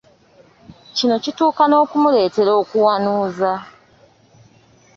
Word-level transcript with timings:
Kino 0.95 1.15
kituuka 1.23 1.63
n’okumuleetera 1.67 2.51
okuwanuuza. 2.61 3.51